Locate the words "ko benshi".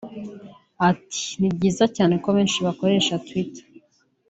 2.23-2.59